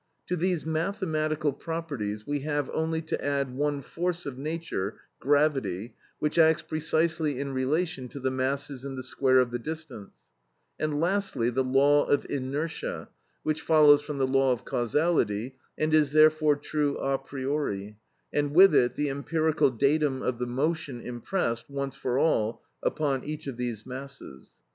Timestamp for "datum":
19.69-20.23